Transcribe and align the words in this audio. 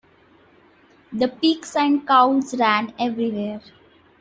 The 1.13 1.27
pigs 1.27 1.75
and 1.75 2.07
cows 2.07 2.57
ran 2.57 2.91
everywhere. 2.97 3.61